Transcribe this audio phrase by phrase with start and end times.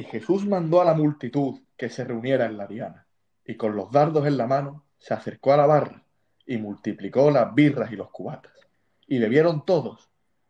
[0.00, 3.06] Y Jesús mandó a la multitud que se reuniera en la diana,
[3.44, 6.02] y con los dardos en la mano se acercó a la barra
[6.46, 8.54] y multiplicó las birras y los cubatas.
[9.06, 10.08] Y bebieron todos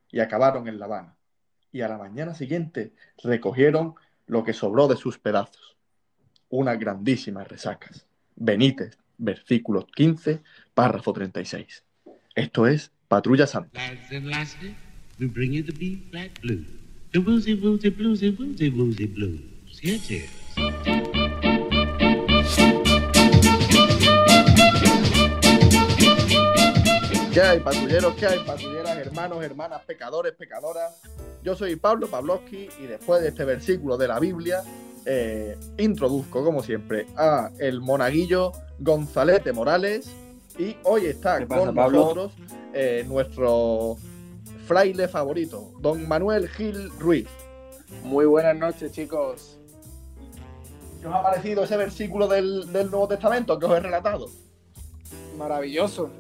[0.09, 1.17] y acabaron en La Habana.
[1.73, 2.93] Y a la mañana siguiente
[3.25, 3.97] recogieron
[4.29, 5.77] lo que sobró de sus pedazos.
[6.49, 8.07] Unas grandísimas resacas.
[8.37, 10.45] Benítez, versículos 15,
[10.75, 11.83] párrafo 36.
[12.37, 13.81] Esto es Patrulla Santa.
[17.13, 19.41] The woozy woozy bluesy woozy woozy blues.
[19.81, 20.31] Here it is.
[27.33, 28.15] ¿Qué hay, patrulleros?
[28.15, 31.01] ¿Qué hay, patrulleras, hermanos, hermanas, pecadores, pecadoras?
[31.43, 34.63] Yo soy Pablo Pavlovsky y después de este versículo de la Biblia,
[35.05, 40.13] eh, introduzco, como siempre, a el monaguillo Gonzalete Morales
[40.59, 41.99] y hoy está ¿Qué pasa, con Pablo?
[41.99, 42.33] nosotros
[42.73, 43.97] eh, nuestro
[44.71, 47.27] fraile favorito, don Manuel Gil Ruiz.
[48.05, 49.59] Muy buenas noches, chicos.
[51.01, 54.27] ¿Qué os ha parecido ese versículo del, del Nuevo Testamento que os he relatado?
[55.37, 56.11] Maravilloso.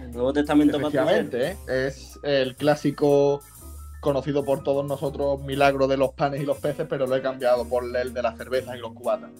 [0.00, 0.76] El Nuevo Testamento.
[0.76, 1.56] Efectivamente, ¿eh?
[1.86, 3.40] es el clásico
[4.00, 7.64] conocido por todos nosotros milagro de los panes y los peces, pero lo he cambiado
[7.64, 9.30] por el de las cervezas y los cubatas.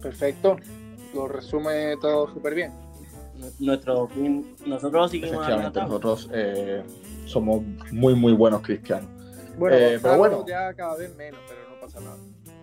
[0.00, 0.56] Perfecto.
[1.12, 2.72] Lo resume todo súper bien.
[3.58, 4.08] Nuestro,
[4.64, 6.82] nosotros seguimos Efectivamente, nosotros eh,
[7.28, 7.62] somos
[7.92, 9.08] muy, muy buenos cristianos.
[9.58, 10.46] Bueno, Eh, Gonzalo pero bueno.
[10.46, 12.16] ya cada vez menos, pero no pasa nada.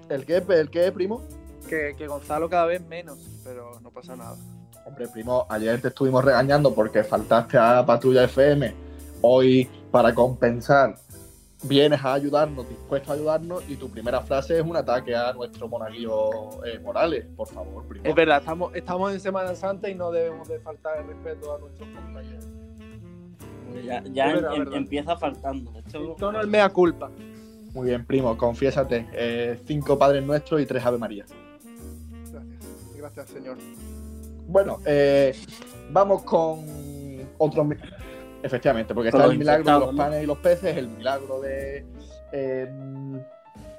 [0.09, 1.21] ¿El qué, el qué, primo?
[1.67, 4.35] Que, que Gonzalo cada vez menos, pero no pasa nada.
[4.85, 8.73] Hombre, primo, ayer te estuvimos regañando porque faltaste a Patrulla FM.
[9.21, 10.95] Hoy, para compensar,
[11.63, 15.67] vienes a ayudarnos, dispuesto a ayudarnos, y tu primera frase es un ataque a nuestro
[15.67, 17.25] monaguillo eh, Morales.
[17.35, 18.05] Por favor, primo.
[18.05, 21.59] Es verdad, estamos, estamos en Semana Santa y no debemos de faltar el respeto a
[21.59, 22.45] nuestros compañeros.
[23.83, 23.97] Ya,
[24.31, 24.73] em- verdad.
[24.75, 25.71] empieza faltando.
[25.77, 27.09] Esto- Esto no es mea culpa.
[27.73, 29.05] Muy bien, primo, confiésate.
[29.13, 31.25] Eh, cinco Padres Nuestros y tres Ave María.
[32.31, 32.95] Gracias.
[32.97, 33.57] Gracias, señor.
[34.47, 35.35] Bueno, eh,
[35.91, 36.63] vamos con
[37.37, 37.67] otro.
[38.43, 39.97] Efectivamente, porque está el milagro de los ¿no?
[39.97, 41.83] panes y los peces, el milagro de
[42.31, 42.69] eh,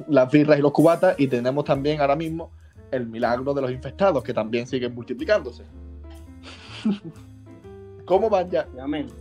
[0.08, 2.50] las birras y los cubatas, y tenemos también ahora mismo
[2.90, 5.62] el milagro de los infectados, que también siguen multiplicándose.
[8.04, 8.66] ¿Cómo van ya?
[8.72, 9.14] Obviamente.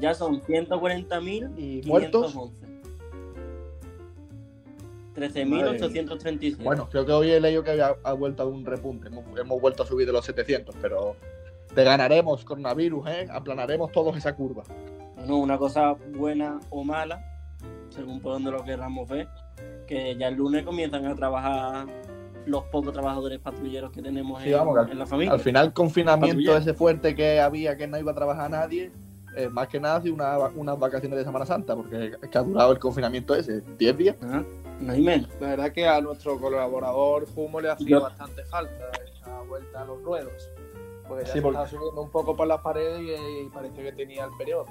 [0.00, 2.34] Ya son 140.000 ¿Y muertos?
[5.14, 6.62] 13.837.
[6.62, 9.08] Bueno, creo que hoy he leído que había ha vuelto a un repunte.
[9.08, 11.16] Hemos, hemos vuelto a subir de los 700, pero
[11.74, 13.26] te ganaremos, coronavirus, ¿eh?
[13.30, 14.62] Aplanaremos todos esa curva.
[15.16, 17.24] Bueno, una cosa buena o mala,
[17.88, 19.28] según por donde lo queramos ver,
[19.86, 21.86] que ya el lunes comienzan a trabajar
[22.44, 25.32] los pocos trabajadores patrulleros que tenemos Sí, en, vamos, al- la familia.
[25.32, 28.92] Al final, confinamiento ese fuerte que había que no iba a trabajar nadie,
[29.36, 32.38] eh, más que nada, ha sido una, unas vacaciones de Semana Santa, porque es que
[32.38, 34.16] ha durado el confinamiento ese, 10 días.
[34.22, 34.44] Ajá,
[34.80, 35.28] no hay menos.
[35.40, 39.84] La verdad que a nuestro colaborador Fumo le hacía Yo- bastante falta esa vuelta a
[39.84, 40.32] los ruedos.
[41.06, 43.82] Porque ya Sí, se porque- estaba subiendo un poco por las paredes y, y parecía
[43.84, 44.66] que tenía el periodo.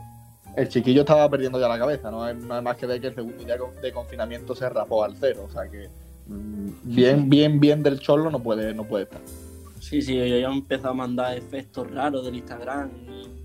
[0.55, 3.43] El chiquillo estaba perdiendo ya la cabeza, no hay, más que ver que el segundo
[3.43, 5.89] día de confinamiento se rapó al cero, o sea que
[6.27, 9.19] mm, bien, bien, bien del cholo no puede, no puede estar.
[9.81, 13.44] Sí, sí, yo ya he empezado a mandar efectos raros del Instagram y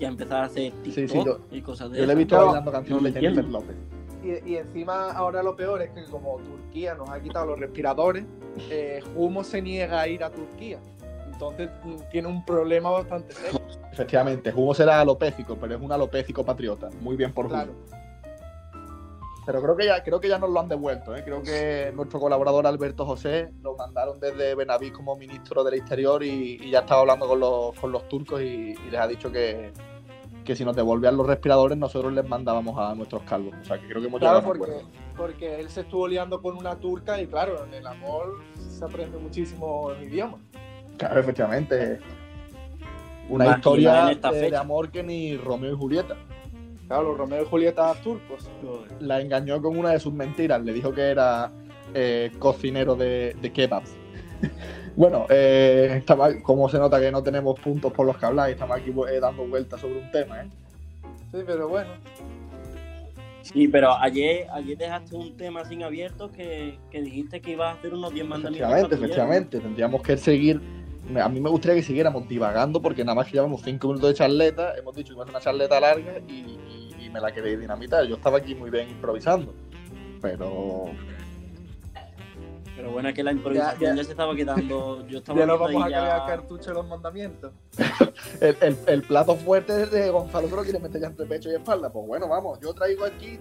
[0.00, 2.36] ya empezar a hacer TikTok Sí, sí, yo- y cosas de Yo le he visto
[2.36, 3.44] bailando canciones de Jennifer.
[3.46, 3.76] López.
[4.22, 8.24] Y, y encima ahora lo peor es que como Turquía nos ha quitado los respiradores,
[8.70, 10.78] eh, Humo se niega a ir a Turquía.
[11.30, 13.60] Entonces mm, tiene un problema bastante serio.
[13.92, 16.88] Efectivamente, Hugo será alopécico, pero es un alopécico patriota.
[17.00, 17.48] Muy bien por.
[17.48, 17.72] Claro.
[19.46, 21.14] Pero creo que ya, creo que ya nos lo han devuelto.
[21.14, 21.22] ¿eh?
[21.24, 26.58] Creo que nuestro colaborador Alberto José lo mandaron desde Benaví como ministro del Exterior y,
[26.62, 29.70] y ya estaba hablando con los, con los turcos y, y les ha dicho que,
[30.44, 33.54] que si nos devolvían los respiradores nosotros les mandábamos a nuestros calvos.
[33.60, 34.90] O sea que creo que hemos Claro, llegado a porque, acuerdo.
[35.16, 39.18] porque él se estuvo liando con una turca y claro, en el amor se aprende
[39.18, 40.38] muchísimo el idioma.
[40.96, 41.98] Claro, efectivamente.
[43.28, 46.14] Una más historia en esta de, de amor que ni Romeo y Julieta.
[46.86, 48.48] Claro, Romeo y Julieta turcos.
[49.00, 50.62] La engañó con una de sus mentiras.
[50.62, 51.50] Le dijo que era
[51.94, 53.96] eh, cocinero de, de kebabs.
[54.96, 58.52] bueno, eh, estaba, como se nota que no tenemos puntos por los que hablar y
[58.52, 60.48] estamos aquí eh, dando vueltas sobre un tema, ¿eh?
[61.32, 61.90] Sí, pero bueno.
[63.42, 67.78] Sí, pero ayer, ayer dejaste un tema sin abierto que, que dijiste que ibas a
[67.78, 68.70] hacer unos 10 mandamientos.
[68.70, 69.60] Efectivamente, efectivamente.
[69.60, 70.62] Tendríamos que seguir.
[71.20, 74.14] A mí me gustaría que siguiéramos divagando porque nada más que llevamos cinco minutos de
[74.14, 76.56] charleta, hemos dicho que iba a ser una charleta larga y
[77.14, 78.04] me la queréis dinamitar.
[78.06, 79.54] Yo estaba aquí muy bien improvisando,
[80.20, 80.86] pero
[82.76, 84.04] Pero bueno, es que la improvisación Ya, ya, ya.
[84.04, 85.06] se estaba quedando.
[85.06, 87.52] Yo estaba Ya nos viendo vamos a ya- cartucho de los mandamientos.
[88.40, 91.54] el, el- el plato fuerte de Gonzalo se lo quiere meter ya entre pecho y
[91.54, 91.90] espalda.
[91.90, 93.38] Pues bueno, vamos, yo traigo aquí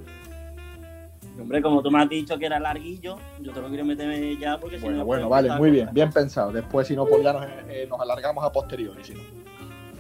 [1.42, 4.60] Hombre, como tú me has dicho que era larguillo, yo te lo quiero meter ya
[4.60, 5.06] porque si Bueno, no.
[5.06, 6.52] bueno, pues, vale, muy bien, bien pensado.
[6.52, 9.04] Después, si no, pues ya nos, eh, nos alargamos a posteriori.
[9.04, 9.22] Si no.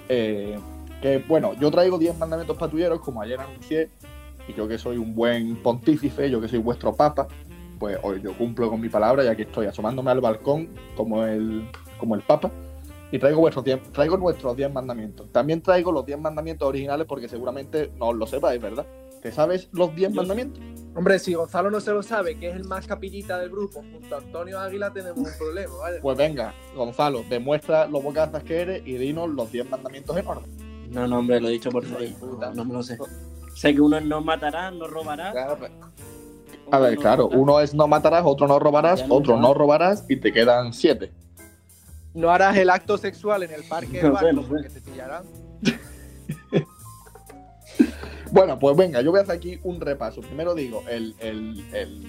[0.09, 0.59] Eh,
[1.03, 3.89] que bueno, yo traigo 10 mandamientos patrulleros, como ayer anuncié,
[4.47, 7.27] y yo que soy un buen pontífice, yo que soy vuestro papa,
[7.77, 11.69] pues hoy yo cumplo con mi palabra, ya que estoy asomándome al balcón como el,
[11.97, 12.49] como el papa,
[13.11, 15.29] y traigo, vuestros 10 traigo nuestros 10 mandamientos.
[15.33, 18.85] También traigo los 10 mandamientos originales porque seguramente no os lo sepáis, ¿verdad?
[19.21, 20.63] ¿Te sabes los 10 Yo- mandamientos?
[20.95, 24.15] Hombre, si Gonzalo no se lo sabe, que es el más capillita del grupo, junto
[24.15, 25.99] a Antonio Águila tenemos un problema, ¿vale?
[26.01, 30.62] Pues venga, Gonzalo, demuestra lo bocazas que eres y dinos los 10 mandamientos en orden.
[30.93, 32.15] No, no, hombre, lo he dicho por ahí.
[32.55, 32.97] No me lo sé.
[33.55, 35.29] Sé que uno es no matará, no robará.
[35.31, 35.69] A otro
[36.79, 40.31] ver, no claro, uno es no matarás, otro no robarás, otro no robarás y te
[40.31, 41.11] quedan siete.
[42.13, 44.47] No harás el acto sexual en el parque de No sé, barco no sé.
[44.49, 45.23] porque te pillarán.
[48.31, 50.21] Bueno, pues venga, yo voy a hacer aquí un repaso.
[50.21, 52.03] Primero digo el, el, el,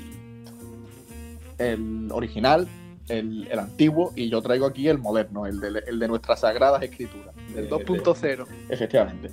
[1.58, 2.66] el original,
[3.08, 6.82] el, el antiguo, y yo traigo aquí el moderno, el de, el de nuestras sagradas
[6.82, 7.34] escrituras.
[7.56, 8.46] El De- 2.0.
[8.46, 9.30] de- efectivamente.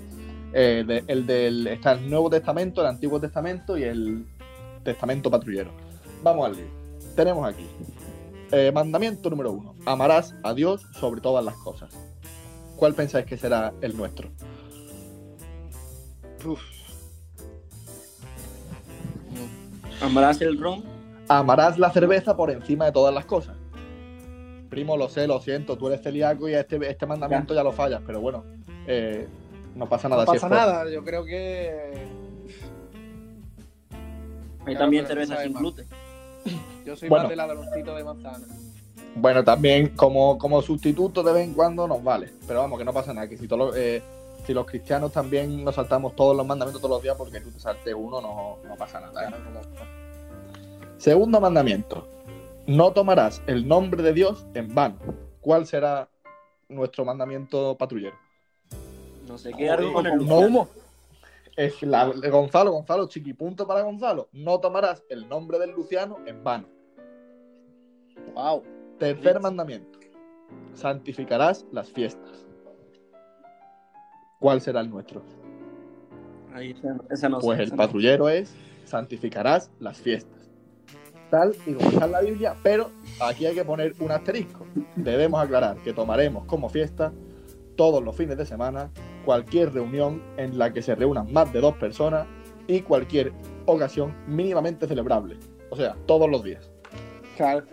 [0.54, 4.26] Eh, de- el del, está el Nuevo Testamento, el Antiguo Testamento y el
[4.84, 5.72] Testamento Patrullero.
[6.24, 6.56] Vamos al.
[7.16, 7.66] Tenemos aquí.
[8.54, 9.76] eh, mandamiento número uno.
[9.86, 11.90] Amarás a Dios sobre todas las cosas.
[12.76, 14.30] ¿Cuál pensáis que será el nuestro?
[20.02, 20.84] Amarás el ron.
[21.28, 23.56] Amarás la cerveza por encima de todas las cosas.
[24.72, 28.02] Primo, lo sé, lo siento, tú eres celíaco y este, este mandamiento ya, lo fallas,
[28.08, 28.46] pero bueno,
[28.88, 29.28] eh,
[29.76, 30.24] no pasa nada.
[30.26, 32.08] No si pasa por- nada, yo creo que
[34.60, 35.86] Hay Claro, también cerveza sin gluten.
[36.86, 37.24] yo soy Bueno.
[37.24, 38.46] más del ladroncito de manzana.
[39.16, 42.32] Bueno, también como, como sustituto de vez en cuando nos vale.
[42.48, 43.28] Pero vamos, que no pasa nada.
[43.28, 44.02] Que si, todos los- eh,
[44.46, 47.60] si los cristianos también nos saltamos todos los mandamientos todos los días, porque tú te
[47.60, 49.28] saltes uno, no, no pasa nada.
[49.28, 49.34] ¿eh?
[50.98, 52.08] Segundo mandamiento.
[52.68, 54.98] No tomarás el nombre de Dios en vano.
[55.42, 56.10] ¿Cuál será
[56.70, 58.16] nuestro mandamiento patrullero?
[59.28, 60.48] No sé qué algo con el no Luciano.
[60.48, 60.68] humo.
[61.58, 64.30] Es la, Gonzalo, Gonzalo, chiquipunto para Gonzalo.
[64.32, 66.68] No tomarás el nombre del Luciano en vano.
[68.34, 68.64] Wow.
[69.00, 70.00] Tercer mandamiento.
[70.74, 72.46] Santificarás las fiestas.
[74.40, 75.22] ¿Cuál será el nuestro?
[76.54, 76.76] Ahí
[77.10, 77.82] esa no sé, Pues el esa no.
[77.82, 78.54] patrullero es
[78.86, 80.41] santificarás las fiestas.
[81.32, 82.92] Tal y como está en la Biblia, pero
[83.22, 84.66] aquí hay que poner un asterisco.
[84.98, 87.14] Debemos aclarar que tomaremos como fiesta
[87.78, 88.92] todos los fines de semana,
[89.24, 92.28] cualquier reunión en la que se reúnan más de dos personas
[92.68, 93.32] y cualquier
[93.66, 95.38] ocasión mínimamente celebrable.
[95.70, 96.70] O sea, todos los días.
[97.38, 97.66] Claro.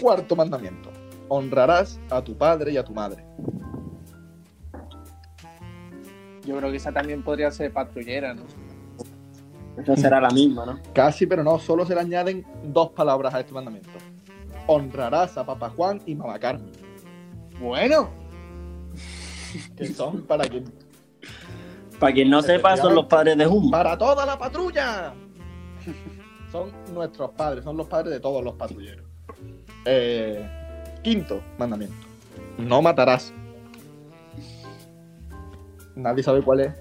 [0.00, 0.90] Cuarto mandamiento.
[1.28, 3.24] Honrarás a tu padre y a tu madre.
[6.44, 8.42] Yo creo que esa también podría ser patrullera, ¿no?
[9.76, 10.78] Esa será la misma, ¿no?
[10.92, 13.90] Casi, pero no, solo se le añaden dos palabras a este mandamiento.
[14.66, 16.70] Honrarás a papá Juan y mamá Carmen,
[17.60, 18.10] Bueno,
[19.76, 20.64] que son para quien
[21.98, 23.70] Para quien no sepa, son los padres de Humo.
[23.70, 25.14] ¡Para toda la patrulla!
[26.50, 29.06] Son nuestros padres, son los padres de todos los patrulleros.
[29.86, 30.46] Eh,
[31.02, 31.96] quinto mandamiento.
[32.58, 33.32] No matarás.
[35.96, 36.74] Nadie sabe cuál es.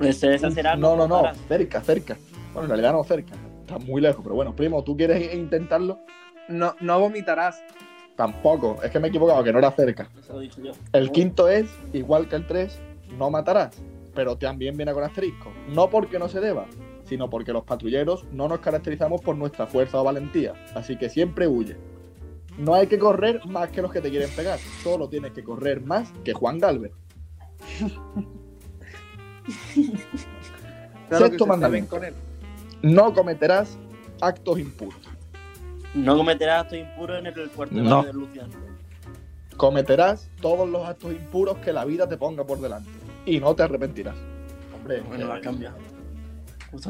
[0.00, 1.22] Esa será No, no, no.
[1.48, 2.16] Cerca, cerca.
[2.52, 3.34] Bueno, en realidad no cerca.
[3.60, 5.98] Está muy lejos, pero bueno, primo, ¿tú quieres intentarlo?
[6.48, 7.62] no, no vomitarás.
[8.16, 8.82] Tampoco.
[8.82, 10.10] Es que me he equivocado, que no era cerca.
[10.18, 10.72] Eso lo he dicho yo.
[10.92, 12.80] El quinto es, igual que el 3,
[13.16, 13.80] no matarás,
[14.14, 15.52] pero también viene con asterisco.
[15.68, 16.66] No porque no se deba,
[17.04, 21.46] sino porque los patrulleros no nos caracterizamos por nuestra fuerza o valentía, así que siempre
[21.46, 21.76] huye.
[22.56, 25.80] No hay que correr más que los que te quieren pegar, solo tienes que correr
[25.80, 26.92] más que Juan Galvez.
[31.08, 31.90] Claro Sexto que mandamiento.
[31.96, 32.14] con él.
[32.82, 33.78] No cometerás
[34.20, 34.98] actos impuros.
[35.94, 37.96] No cometerás actos impuros en el cuarto No.
[37.96, 38.52] baño de Luciano.
[39.56, 42.90] Cometerás todos los actos impuros que la vida te ponga por delante
[43.26, 44.16] y no te arrepentirás.
[44.76, 45.76] Hombre, Bueno, lo has cambiado.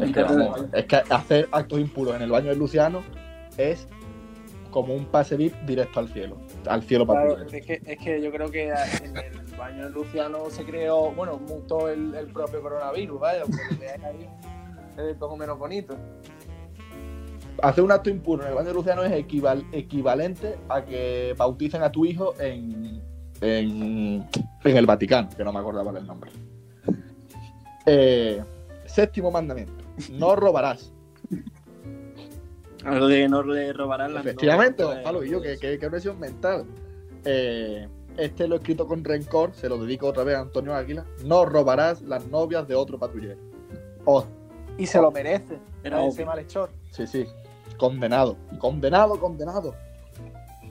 [0.02, 3.02] Es que, vamos, es que hacer actos impuros en el baño de Luciano
[3.56, 3.86] es
[4.72, 6.36] como un pase VIP directo al cielo,
[6.66, 7.56] al cielo Claro, patrullero.
[7.56, 11.38] es que, es que yo creo que en el baño de Luciano se creó, bueno,
[11.38, 14.28] mutó el, el propio coronavirus, vaya, porque ahí
[14.96, 15.96] es todo menos bonito.
[17.60, 21.82] Hacer un acto impuro en el baño de Luciano es equival- equivalente a que bauticen
[21.82, 23.02] a tu hijo en,
[23.40, 24.28] en,
[24.64, 26.30] en el Vaticano, que no me acordaba del nombre.
[27.84, 28.42] Eh,
[28.86, 30.92] séptimo mandamiento, no robarás.
[32.84, 36.64] Algo de no le robarán las Efectivamente, Gonzalo, y yo, que, que, que presión mental.
[37.24, 37.88] Eh,
[38.18, 41.04] este lo he escrito con rencor, se lo dedico otra vez a Antonio Águila.
[41.24, 43.40] No robarás las novias de otro patrullero.
[44.04, 44.24] O
[44.76, 45.58] Y se lo merece.
[45.82, 46.70] Era ese malhechor.
[46.90, 47.26] Sí, sí.
[47.78, 48.36] Condenado.
[48.58, 49.74] Condenado, condenado.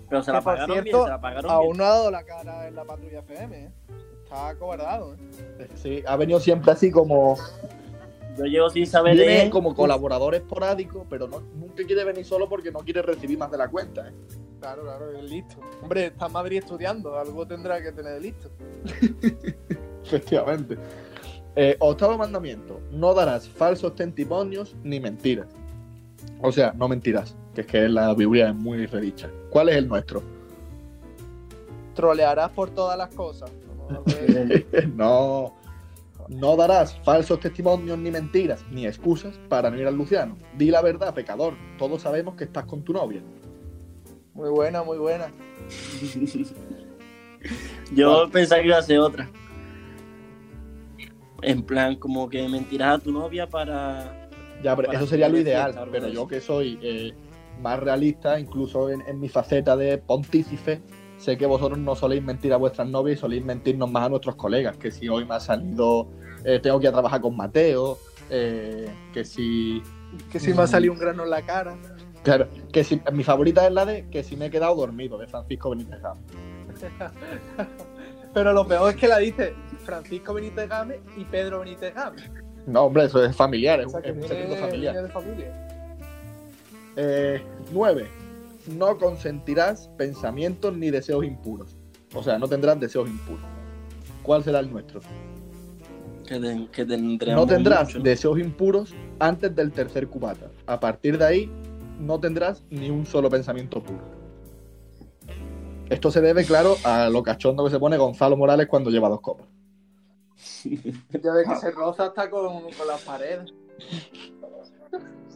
[0.09, 1.77] Pero se la pagaron bien, cierto, se la pagaron Aún bien.
[1.77, 3.71] no ha dado la cara en la patrulla FM, ¿eh?
[4.23, 5.67] Está acobardado, ¿eh?
[5.75, 7.37] Sí, ha venido siempre así como.
[8.37, 9.49] Yo llevo sin saber de Viene él.
[9.49, 13.57] como colaborador esporádico, pero no, nunca quiere venir solo porque no quiere recibir más de
[13.57, 14.07] la cuenta.
[14.07, 14.13] ¿eh?
[14.59, 15.55] Claro, claro, es listo.
[15.81, 18.49] Hombre, está en Madrid estudiando, algo tendrá que tener listo.
[20.03, 20.77] Efectivamente.
[21.55, 25.47] Eh, octavo mandamiento: no darás falsos testimonios ni mentiras.
[26.41, 29.29] O sea, no mentirás, que es que la Biblia es muy redicha.
[29.49, 30.21] ¿Cuál es el nuestro?
[31.95, 33.51] Trolearás por todas las cosas.
[34.95, 35.55] No,
[36.29, 40.37] no, darás falsos testimonios ni mentiras ni excusas para no ir al Luciano.
[40.57, 41.55] Di la verdad, pecador.
[41.77, 43.21] Todos sabemos que estás con tu novia.
[44.33, 45.31] Muy buena, muy buena.
[47.93, 49.29] Yo pensaba que iba a ser otra.
[51.41, 54.29] En plan, como que mentirás a tu novia para.
[54.63, 55.71] Ya, pero Para eso sería lo ideal.
[55.73, 57.13] fiesta, Pero yo que soy eh,
[57.61, 60.81] más realista, incluso en, en mi faceta de pontífice,
[61.17, 64.35] sé que vosotros no soléis mentir a vuestras novias y soléis mentirnos más a nuestros
[64.35, 64.77] colegas.
[64.77, 66.07] Que si hoy me ha salido,
[66.43, 67.97] eh, tengo que ir a trabajar con Mateo,
[68.29, 69.81] eh, que si.
[70.31, 71.75] Que si me ha salido un grano en la cara.
[72.23, 73.01] Claro, que si.
[73.11, 76.23] Mi favorita es la de que si me he quedado dormido, de Francisco Benítez Gámez.
[78.33, 82.29] Pero lo peor es que la dice Francisco Benítez Gámez y Pedro Benítez Gámez.
[82.67, 85.01] No, hombre, eso es familiar, es O sea, es un secreto familiar.
[85.01, 85.67] de familia.
[86.97, 88.07] Eh, 9.
[88.67, 91.77] No consentirás pensamientos ni deseos impuros.
[92.13, 93.43] O sea, no tendrás deseos impuros.
[94.23, 94.99] ¿Cuál será el nuestro?
[96.25, 97.99] Que, ten- que tendremos No tendrás mucho.
[97.99, 100.49] deseos impuros antes del tercer cubata.
[100.65, 101.51] A partir de ahí,
[101.99, 104.01] no tendrás ni un solo pensamiento puro.
[105.89, 109.21] Esto se debe, claro, a lo cachondo que se pone Gonzalo Morales cuando lleva dos
[109.21, 109.47] copas.
[110.65, 113.53] Ya ves que se roza hasta con, con las paredes.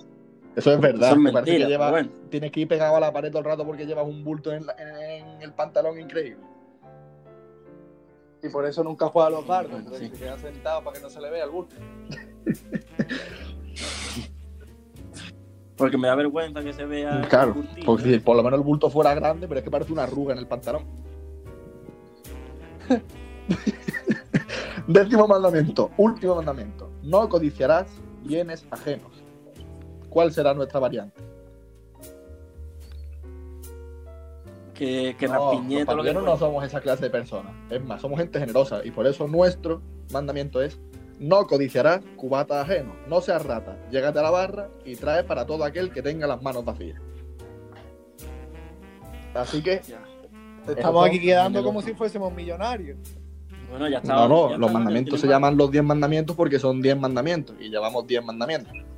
[0.55, 1.15] Eso es verdad.
[1.31, 2.09] Parece que lleva- bueno.
[2.29, 4.65] Tienes que ir pegado a la pared todo el rato porque llevas un bulto en,
[4.65, 6.43] la- en el pantalón increíble.
[8.43, 9.71] Y por eso nunca juega a los bardos.
[9.83, 10.07] Bueno, sí.
[10.09, 11.75] se queda sentado para que no se le vea el bulto.
[15.77, 17.21] Porque me da vergüenza que se vea.
[17.29, 19.71] Claro, el curtido, porque si por lo menos el bulto fuera grande, pero es que
[19.71, 20.83] parece una arruga en el pantalón.
[24.87, 26.89] Décimo mandamiento, último mandamiento.
[27.03, 27.87] No codiciarás
[28.23, 29.20] bienes ajenos.
[30.11, 31.21] ¿Cuál será nuestra variante?
[34.73, 37.53] Que, que no, las los piñetas, lo que patriotas no somos esa clase de personas.
[37.69, 40.81] Es más, somos gente generosa y por eso nuestro mandamiento es
[41.17, 42.93] no codiciarás cubata ajeno.
[43.07, 43.77] No seas rata.
[43.89, 46.99] Llégate a la barra y trae para todo aquel que tenga las manos vacías.
[49.33, 50.03] Así que Ya.
[50.67, 52.97] Estamos aquí quedando como si fuésemos millonarios.
[53.69, 54.13] Bueno, ya está.
[54.13, 57.69] No, no, ya los mandamientos se llaman los 10 mandamientos porque son 10 mandamientos y
[57.69, 58.90] llevamos 10 mandamientos.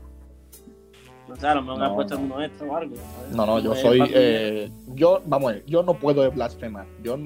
[1.30, 1.38] Más.
[1.38, 2.22] O sea, a lo mejor me No, han puesto no.
[2.22, 2.96] uno extra o algo.
[2.96, 3.36] ¿sabes?
[3.36, 4.01] No, no, yo soy.
[4.13, 6.86] eh, yo, vamos a ver, yo no puedo blasfemar.
[7.03, 7.18] Yo,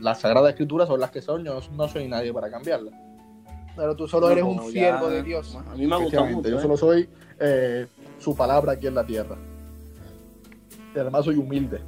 [0.00, 2.94] las sagradas escrituras son las que son, yo no, no soy nadie para cambiarlas.
[3.76, 5.54] Pero tú solo no, eres un siervo de Dios.
[5.54, 6.48] A mí me ha gustado mucho.
[6.48, 6.62] yo ¿eh?
[6.62, 7.08] solo soy
[7.38, 7.86] eh,
[8.18, 9.36] su palabra aquí en la tierra.
[10.94, 11.80] Y además soy humilde.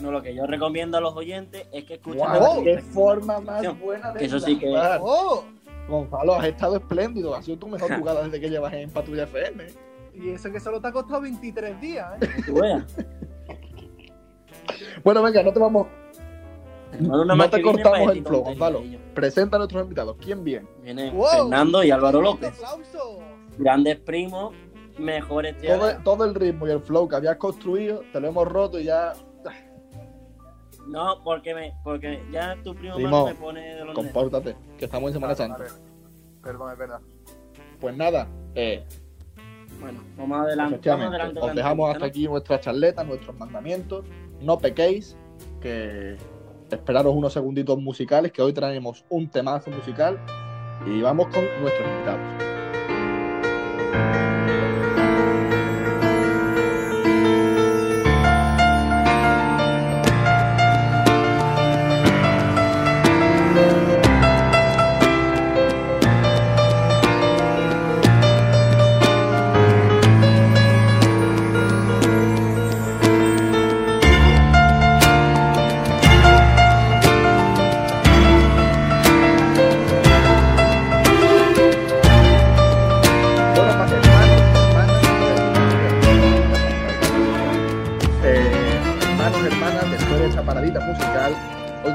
[0.00, 3.78] No, lo que yo recomiendo a los oyentes es que escuchen la ¡Qué forma más
[3.80, 5.00] buena de Que eso sí que- empezar!
[5.02, 5.44] ¡Oh!
[5.88, 7.34] Gonzalo, has estado espléndido.
[7.34, 9.64] Ha sido tu mejor jugada desde que llevas en Patrulla FM.
[10.18, 12.82] Y eso que solo te ha costado 23 días, ¿eh?
[15.04, 15.86] Bueno, venga, no te vamos.
[16.98, 18.82] Una No más te viene cortamos el flow, Gonzalo.
[19.14, 20.16] Presenta a nuestros invitados.
[20.18, 20.66] ¿Quién viene?
[20.82, 21.26] Vienen ¡Wow!
[21.28, 22.54] Fernando y Álvaro ¡Un López.
[22.54, 23.18] aplauso!
[23.58, 24.54] Grandes primos,
[24.98, 25.78] mejores tíos.
[25.78, 28.84] Todo, todo el ritmo y el flow que habías construido, te lo hemos roto y
[28.84, 29.12] ya
[30.88, 33.94] No, porque me, porque ya tu primo Primo, me pone de los nervios.
[33.94, 35.64] compórtate, que estamos en Semana Vale, Santa.
[35.64, 35.86] vale.
[36.42, 37.00] Perdón, es verdad.
[37.80, 38.86] Pues nada, eh,
[39.80, 40.56] Bueno, vamos adelante.
[40.56, 44.04] Vamos efectivamente, adelante os dejamos hasta aquí nuestra charleta, nuestros mandamientos.
[44.40, 45.16] No pequéis,
[45.60, 46.16] que
[46.70, 50.18] esperaros unos segunditos musicales, que hoy traemos un temazo musical
[50.86, 52.56] y vamos con nuestros invitados.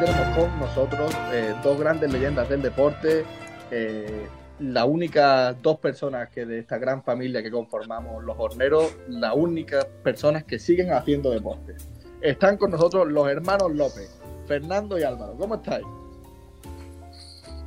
[0.06, 3.24] Tenemos con nosotros eh, dos grandes leyendas del deporte,
[3.70, 4.28] eh,
[4.60, 9.86] las únicas dos personas que de esta gran familia que conformamos los horneros, las únicas
[10.04, 11.76] personas que siguen haciendo deporte.
[12.20, 14.10] Están con nosotros los hermanos López,
[14.48, 15.36] Fernando y Álvaro.
[15.38, 15.86] ¿Cómo estáis?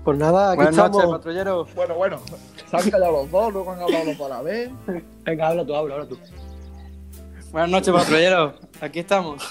[0.02, 0.96] Pues nada, aquí Buenas estamos.
[0.96, 1.66] noches, patrullero.
[1.76, 2.18] Bueno, bueno,
[2.68, 4.70] se han callado los dos, luego han hablado a la vez.
[5.24, 6.18] Venga, habla tú, habla, habla tú.
[7.52, 8.54] Buenas noches, patrullero.
[8.84, 9.42] Aquí estamos.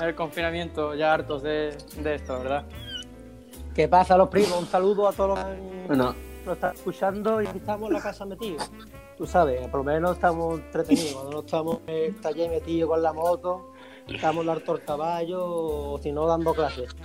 [0.00, 2.64] En el confinamiento, ya hartos de, de esto, ¿verdad?
[3.74, 4.58] ¿Qué pasa, los primos?
[4.58, 6.14] Un saludo a todos los que Bueno,
[6.46, 8.70] nos están escuchando y aquí estamos en la casa metidos.
[9.18, 11.12] Tú sabes, por lo menos estamos entretenidos.
[11.12, 13.72] Cuando no estamos eh, allí metidos con la moto,
[14.08, 16.96] estamos en el del caballo o si no, dando clases.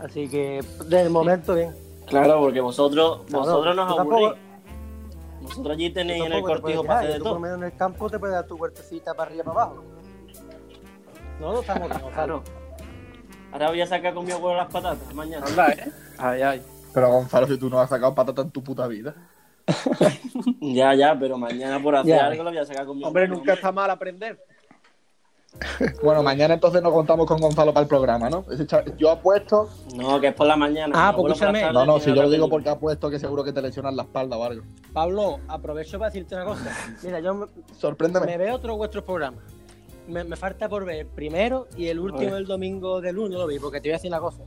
[0.00, 1.76] Así que, de momento, bien.
[2.06, 4.42] claro, porque vosotros, No, no, vosotros nos tú tampoco- aburrís.
[5.42, 7.40] Vosotros allí tenéis en el cortijo para hacer de Tú por lo todo.
[7.40, 9.82] menos en el campo te puedes dar tu huertecita para arriba y para abajo.
[11.40, 12.42] No, no estamos bien, Gonzalo.
[13.52, 15.46] Ahora voy a sacar con mi abuelo las patatas mañana.
[15.46, 15.92] Anda, ¿eh?
[16.18, 16.62] Ay, ay.
[16.92, 19.14] Pero Gonzalo, si tú no has sacado patata en tu puta vida.
[20.60, 22.26] Ya, ya, pero mañana por hacer Ya.
[22.26, 23.36] algo lo voy a sacar con mi Hombre, abuelo.
[23.38, 24.38] nunca está mal aprender.
[26.02, 28.44] Bueno, mañana entonces nos contamos con Gonzalo para el programa, ¿no?
[28.96, 29.68] Yo apuesto.
[29.96, 30.92] No, que es por la mañana.
[30.94, 31.72] Ah, pues escúchame.
[31.72, 34.36] No, no, si yo lo digo porque apuesto que seguro que te lesionas la espalda
[34.36, 34.62] o algo.
[34.92, 36.70] Pablo, aprovecho para decirte una cosa.
[37.02, 38.26] Mira, yo me, Sorpréndeme.
[38.26, 39.42] me veo otros vuestros programas.
[40.08, 43.46] Me, me falta por ver primero y el último el domingo del lunes, no lo
[43.46, 44.42] vi, porque te voy a decir una cosa.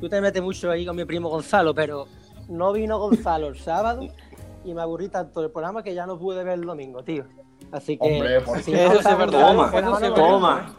[0.00, 2.06] Tú te metes mucho ahí con mi primo Gonzalo, pero
[2.48, 4.06] no vino Gonzalo el sábado
[4.64, 7.24] y me aburrí tanto del programa que ya no pude ver el domingo, tío.
[7.72, 8.12] Así que.
[8.12, 9.54] Hombre, ¿por si no Eso verdad.
[9.56, 10.76] Gonzalo, Toma, más no toma.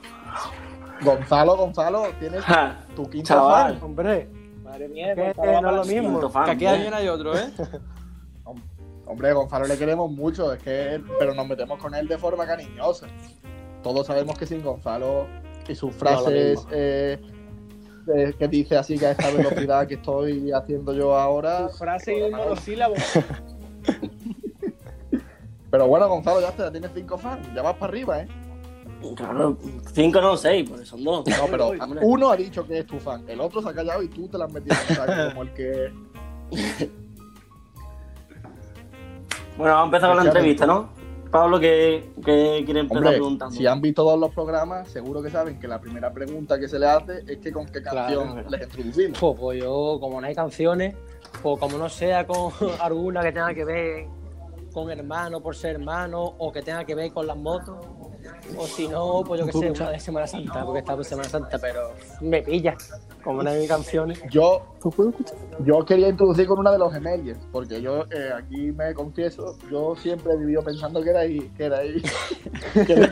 [1.01, 3.74] Gonzalo, Gonzalo, tienes Ja, tu quinto Chaval.
[3.75, 3.84] fan.
[3.84, 4.30] Hombre,
[4.63, 6.30] Madre mía, que no es lo mismo.
[6.30, 6.74] fan, Que aquí bien.
[6.74, 7.51] alguien hay otro, ¿eh?
[9.06, 12.46] Hombre, Gonzalo le queremos mucho, es que él- pero nos metemos con él de forma
[12.46, 13.08] cariñosa.
[13.84, 15.28] Todos sabemos que sin Gonzalo
[15.68, 17.20] y sus frases eh,
[18.16, 21.68] eh, que dice así que a esta velocidad que estoy haciendo yo ahora.
[21.68, 22.96] Tu frase y un monosílabo.
[25.72, 28.28] Pero bueno, Gonzalo, ya está, ya tienes cinco fans, ya vas para arriba, ¿eh?
[29.16, 29.58] Claro,
[29.92, 31.25] cinco no, seis, porque son dos.
[31.28, 34.08] No, pero uno ha dicho que es tu fan, el otro se ha callado y
[34.08, 35.91] tú te la has metido en el saco como el que.
[39.56, 40.89] Bueno, vamos a empezar con la entrevista, ¿no?
[41.34, 43.56] Pablo, que, que quiere empezar Hombre, preguntando.
[43.56, 46.78] si han visto todos los programas, seguro que saben que la primera pregunta que se
[46.78, 48.50] le hace es que con qué canción Claro.
[48.52, 49.17] les introducimos.
[49.19, 50.96] Pues, pues yo, como no hay canciones,
[51.41, 54.06] o como no sea con alguna que tenga que ver
[54.72, 57.78] con hermano por ser hermano, o que tenga que ver con las motos,
[58.57, 61.29] o si no, pues yo qué sé, una de Semana Santa, porque estamos en Semana
[61.29, 62.75] Santa, pero me pilla,
[63.23, 64.21] como no hay canciones.
[64.29, 64.62] Yo,
[65.65, 69.95] yo quería introducir con una de los gemelos, porque yo eh, aquí me confieso, yo
[69.95, 72.01] siempre he vivido pensando que era ahí, que era ahí.
[72.73, 73.09] que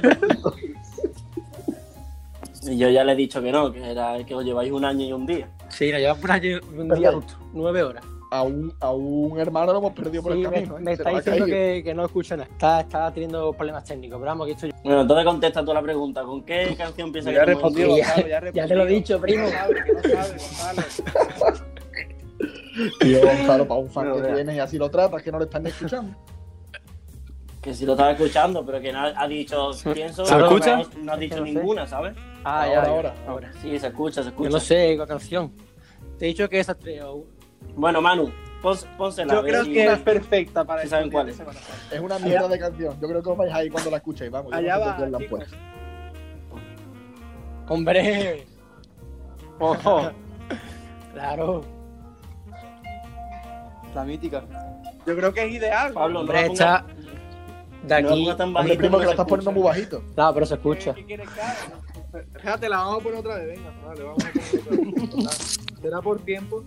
[2.72, 5.06] Y yo ya le he dicho que no, que era que os lleváis un año
[5.06, 5.50] y un día.
[5.70, 8.04] Sí, nos llevamos por allí un día justo, nueve horas.
[8.34, 10.78] A, un, a un hermano lo hemos perdido por Sí, el camino.
[10.78, 10.82] ¿eh?
[10.82, 14.32] me está ha diciendo que, que no escucha nada, está, está teniendo problemas técnicos, pero
[14.32, 14.76] vamos, aquí estoy yo.
[14.86, 16.24] Bueno, entonces contesta tú la pregunta.
[16.24, 17.58] ¿Con qué canción piensas Ya que hoy?
[18.00, 19.46] Ya- Gonzalo, ya te lo he dicho, primo.
[19.48, 21.66] Que no sabe, que no sabe, Gonzalo.
[23.02, 24.36] Tío, Gonzalo, para un fan No, que vea.
[24.36, 26.16] tienes y así lo tratas, que no le están escuchando.
[27.62, 30.78] Que si lo estaba escuchando, pero que no ha dicho, pienso, ¿Se no, escucha?
[30.78, 31.52] no, no has dicho No sé.
[31.52, 32.14] ninguna, ¿sabes?
[32.46, 33.14] Ah, Ahora, ya, ahora.
[33.28, 33.52] ahora.
[33.62, 34.50] Sí, se escucha, se escucha.
[34.50, 35.52] Yo no sé qué canción.
[36.18, 37.04] Te he dicho que esas tres.
[37.76, 39.34] Bueno, Manu, pons- pónsela.
[39.34, 41.42] Yo a ver creo que es perfecta para ¿Sí el saben cuál es?
[41.92, 43.00] Es una mierda de canción.
[43.02, 44.32] Yo creo que os vais ahí cuando la escuchéis.
[44.32, 45.56] Vamos, yo Allá no va, la han puesto.
[47.68, 48.46] ¡Hombre!
[49.60, 50.12] Ojo,
[51.14, 51.62] Claro.
[53.94, 54.44] la mítica.
[55.06, 55.94] Yo creo que es ideal.
[55.94, 56.86] Pablo, no Hombre, la pongas esta.
[57.84, 58.22] De no la aquí.
[58.24, 60.04] pongas tan Hombre, bajito primo, que no se estás poniendo muy bajito.
[60.18, 60.94] No, pero se escucha.
[60.94, 63.72] ¿Qué la vamos a poner otra vez, venga.
[63.86, 64.32] Vale, vamos a
[64.70, 65.58] poner otra vez.
[65.82, 66.64] Será por tiempo.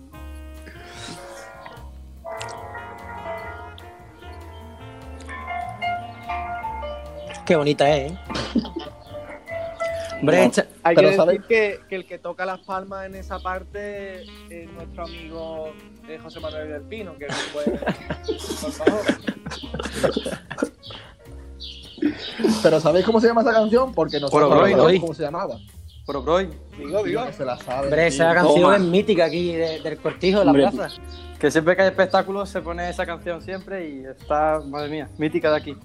[7.45, 8.17] Qué bonita es, ¿eh?
[10.19, 10.63] Hombre, No.
[10.83, 14.71] Hay Pero que decir que, que el que toca las palmas en esa parte es
[14.71, 15.73] nuestro amigo
[16.07, 19.01] eh, José Manuel del Pino, que puede, por favor.
[22.63, 23.93] Pero ¿sabéis cómo se llama esa canción?
[23.93, 25.57] Porque nosotros no sabemos cómo se llamaba.
[26.07, 27.21] Pero, Broy, Digo, digo.
[27.35, 27.87] Se la sabe.
[27.87, 28.75] hombre, esa canción Toma.
[28.77, 30.69] es mítica aquí de- del cortijo de la Hombre.
[30.71, 30.95] plaza.
[31.39, 35.49] que siempre que hay espectáculos se pone esa canción siempre y está, madre mía, mítica
[35.51, 35.75] de aquí.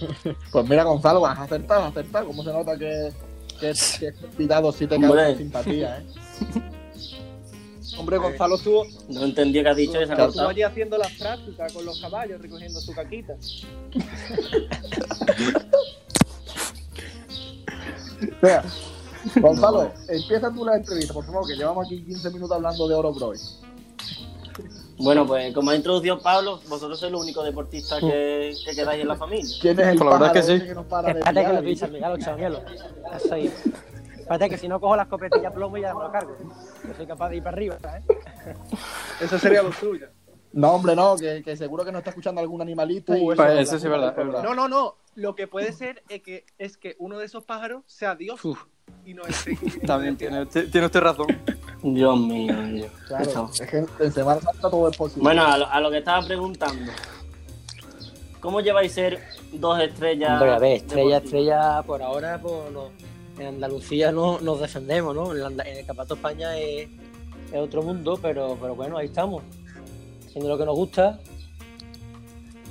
[0.52, 2.26] Pues mira, Gonzalo, has acertado, has acertado.
[2.26, 3.12] ¿Cómo se nota que,
[3.60, 6.06] que, que si te causa simpatía, eh?
[7.98, 10.50] Hombre, Gonzalo estuvo, No entendía que has dicho esa Claro, estuvo cosa.
[10.50, 13.34] allí haciendo las prácticas con los caballos, recogiendo su caquita.
[18.42, 18.64] Vea,
[19.36, 23.12] Gonzalo, empieza tú la entrevista, por favor, que llevamos aquí 15 minutos hablando de Oro
[23.12, 23.38] Broy.
[24.98, 29.08] Bueno, pues como ha introducido Pablo, vosotros sois los únicos deportistas que, que quedáis en
[29.08, 29.56] la familia.
[29.60, 30.64] ¿Quién es el Pues la verdad es que sí.
[30.66, 32.58] que nos para de Espérate que lo dices, Miguel,
[33.14, 33.52] Eso ahí.
[34.18, 36.36] Espérate que si no cojo las copetillas plomo ya me lo cargo.
[36.86, 38.02] Yo soy capaz de ir para arriba, ¿sabes?
[39.20, 40.08] Eso sería lo suyo.
[40.52, 43.16] No, hombre, no, que, que seguro que no está escuchando algún animalista.
[43.16, 44.42] y Uh, eso pues es eso sí es verdad, es.
[44.42, 44.96] No, no, no.
[45.14, 48.64] Lo que puede ser es que, es que uno de esos pájaros sea Dios Uf.
[49.04, 49.80] y nos explique.
[49.86, 51.26] También tiene, tiene usted razón.
[51.94, 52.90] Dios mío, Dios.
[53.06, 55.22] Claro, es que en Semana Santa todo es posible.
[55.22, 56.92] Bueno, a lo, a lo que estaba preguntando.
[58.40, 59.20] ¿Cómo lleváis ser
[59.52, 60.32] dos estrellas?
[60.32, 62.90] Hombre, a ver, estrella, estrella, por ahora, pues no.
[63.38, 65.32] En Andalucía no, nos defendemos, ¿no?
[65.32, 66.88] En, la- en el Campeonato de España es,
[67.52, 69.42] es otro mundo, pero, pero bueno, ahí estamos.
[70.26, 71.18] Haciendo lo que nos gusta.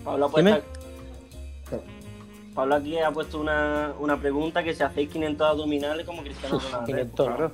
[0.04, 0.62] Pablo, puesto-
[2.54, 6.86] Pablo aquí ha puesto una, una pregunta que si hacéis 500 abdominales como Cristiano Ronaldo.
[6.86, 7.28] 500.
[7.28, 7.52] Claro.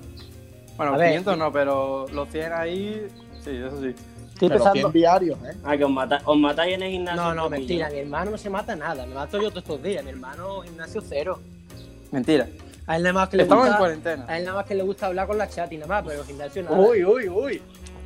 [0.78, 1.08] Bueno, A ver.
[1.10, 3.08] 500 no, pero los 100 ahí,
[3.44, 3.88] sí, eso sí.
[4.34, 4.80] Estoy Pero pensando.
[4.80, 5.56] 100 diarios, ¿eh?
[5.64, 7.22] Ah, que os, mata- os matáis en el gimnasio.
[7.22, 7.90] No, no, mentira.
[7.90, 9.06] Mi hermano no se mata nada.
[9.06, 10.04] Me mato yo todos estos días.
[10.04, 11.40] Mi hermano, gimnasio cero.
[12.12, 12.48] Mentira.
[12.88, 13.78] A él nada más que le Estamos en gusta.
[13.80, 14.26] cuarentena.
[14.28, 16.24] A él nada más que le gusta hablar con la chat y nada más, pero
[16.24, 16.76] gimnasio nada.
[16.78, 17.62] Uy, uy, uy.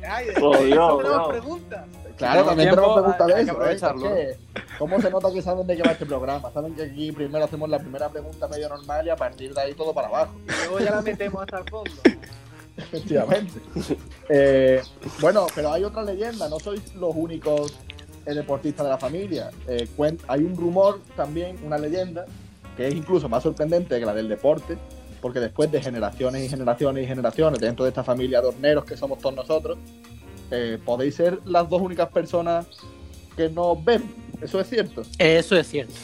[0.06, 1.28] Ay, de Oh, Dios, tenemos Dios.
[1.28, 1.84] preguntas.
[2.18, 4.16] Claro, también tenemos preguntas de hay que eso.
[4.16, 4.38] ¿eh?
[4.78, 6.50] ¿Cómo se nota que saben de qué va este programa?
[6.52, 9.74] Saben que aquí primero hacemos la primera pregunta medio normal y a partir de ahí
[9.74, 10.34] todo para abajo.
[10.46, 11.90] Y luego ya la metemos hasta el fondo.
[12.76, 13.60] Efectivamente.
[14.28, 14.82] Eh,
[15.20, 17.78] bueno, pero hay otra leyenda, no sois los únicos
[18.26, 19.52] eh, deportistas de la familia.
[19.68, 19.88] Eh,
[20.26, 22.26] hay un rumor también, una leyenda,
[22.76, 24.76] que es incluso más sorprendente que la del deporte,
[25.20, 28.96] porque después de generaciones y generaciones y generaciones dentro de esta familia de horneros que
[28.96, 29.78] somos todos nosotros,
[30.50, 32.66] eh, podéis ser las dos únicas personas
[33.36, 34.02] que nos ven.
[34.40, 35.02] ¿Eso es cierto?
[35.18, 35.94] Eso es cierto.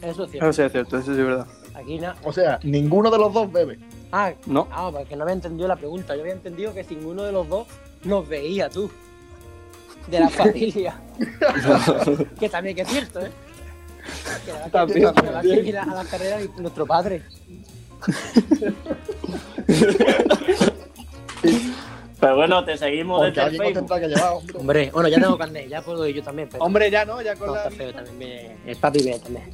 [0.00, 0.48] Eso es cierto.
[0.48, 1.46] Eso sí es cierto, eso sí es verdad.
[1.74, 2.16] Aquí nada.
[2.24, 3.78] O sea, ninguno de los dos bebe.
[4.12, 4.66] Ah, No.
[4.72, 6.14] ah, porque no había entendido la pregunta.
[6.16, 7.66] Yo había entendido que ninguno de los dos
[8.04, 8.90] nos veía tú.
[10.08, 11.00] De la familia.
[12.40, 13.30] que también que es cierto, ¿eh?
[14.44, 15.62] Que la También, que, también.
[15.62, 17.22] que ir a la carrera de nuestro padre.
[22.20, 23.88] Pero bueno, te seguimos Porque desde el alguien os Facebook.
[23.88, 24.58] tendrá que llevar, hombre.
[24.58, 26.48] Hombre, bueno, ya tengo carnet, ya puedo ir yo también.
[26.50, 27.64] Pero Hombre, ya no, ya con no, la.
[27.64, 28.18] está feo también.
[28.18, 29.50] viene- El papi viene también.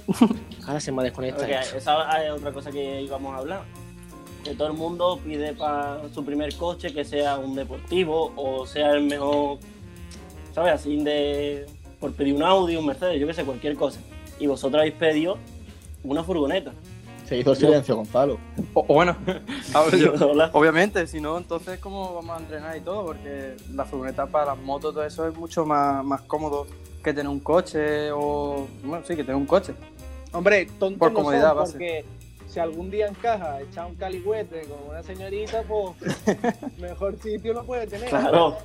[0.66, 1.44] Ahora se me desconecta.
[1.44, 3.64] Ok, esa es otra cosa que íbamos a hablar.
[4.44, 8.90] Que todo el mundo pide para su primer coche que sea un deportivo o sea
[8.92, 9.58] el mejor,
[10.52, 10.72] ¿sabes?
[10.72, 11.66] Así de.
[12.00, 14.00] por pedir un Audi, un Mercedes, yo que sé, cualquier cosa.
[14.40, 15.38] Y vosotros habéis pedido
[16.02, 16.72] una furgoneta.
[17.28, 18.38] Se hizo silencio, Gonzalo.
[18.74, 19.16] O, bueno,
[19.74, 20.12] hablo yo.
[20.28, 20.50] Hola.
[20.52, 23.06] Obviamente, si no, entonces, ¿cómo vamos a entrenar y todo?
[23.06, 26.66] Porque la furgoneta para las motos, todo eso es mucho más, más cómodo
[27.02, 28.66] que tener un coche o.
[28.84, 29.74] Bueno, sí, que tener un coche.
[30.32, 31.72] Hombre, tonto Por no comodidad, son, base.
[31.72, 32.04] porque
[32.48, 35.96] si algún día encaja echar un caligüete con una señorita, pues
[36.78, 38.08] mejor sitio lo puede tener.
[38.08, 38.56] Claro.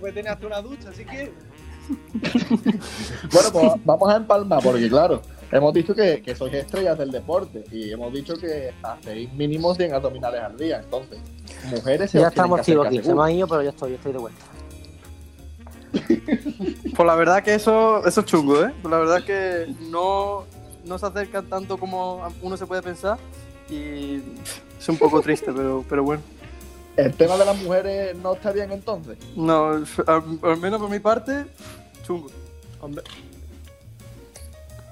[0.00, 1.32] Puede tener hasta una ducha, así que.
[3.32, 5.20] Bueno, pues vamos a empalmar, porque claro,
[5.50, 9.94] hemos dicho que, que sois estrellas del deporte y hemos dicho que hacéis mínimo 100
[9.94, 10.80] abdominales al día.
[10.82, 11.18] Entonces,
[11.70, 13.02] mujeres se Ya estamos acercar aquí.
[13.02, 14.51] Se me han ido, pero ya estoy, yo estoy de vuelta.
[15.92, 18.72] Pues la verdad que eso, eso es chungo, ¿eh?
[18.82, 20.44] Pues la verdad que no,
[20.84, 23.18] no se acercan tanto como uno se puede pensar
[23.70, 24.22] y
[24.78, 26.22] es un poco triste, pero, pero bueno.
[26.96, 29.16] El tema de las mujeres no está bien entonces.
[29.34, 29.86] No, al,
[30.42, 31.46] al menos por mi parte,
[32.06, 32.28] chungo.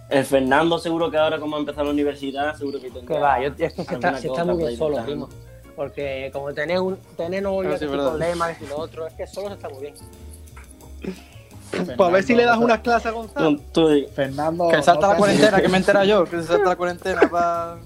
[0.09, 3.41] El Fernando seguro que ahora como ha empezado la universidad, seguro que tendrá Que va,
[3.41, 5.29] yo, es que se está, se está muy bien solo, primo.
[5.77, 9.49] Porque como tener un tener novio, Ah, sí, que y lo otro, es que solo
[9.49, 9.95] se está muy bien.
[11.71, 13.59] Pues a ver si le das Fernando, unas clases a Gonzalo.
[14.15, 17.21] Fernando, Que salta no la cuarentena, que me entera yo, que se salta la cuarentena
[17.31, 17.77] para...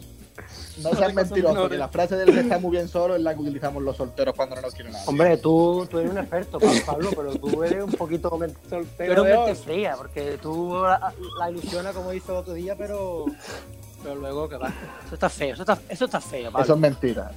[0.83, 3.40] No seas mentiroso, porque la frase del que está muy bien solo es la que
[3.42, 5.05] utilizamos los solteros cuando no nos quieren nada.
[5.07, 8.29] Hombre, tú, tú eres un experto, Pa- Pablo, pero tú eres un poquito
[8.68, 9.57] Soltero de mente hoy.
[9.57, 13.27] fría, porque tú la, la ilusiona como hizo el otro día, pero
[14.03, 14.72] pero luego que va.
[15.07, 16.64] Eso está feo, eso está, eso está feo, Pablo.
[16.64, 17.31] Eso es mentira.